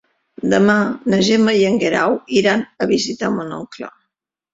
Demà 0.51 0.77
na 1.13 1.19
Gemma 1.27 1.53
i 1.57 1.61
en 1.71 1.77
Guerau 1.83 2.15
iran 2.39 2.63
a 2.85 2.89
visitar 2.93 3.31
mon 3.37 3.53
oncle. 3.59 3.91